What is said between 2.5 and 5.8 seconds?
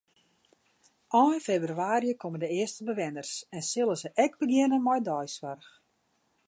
earste bewenners en sille se ek begjinne mei deisoarch.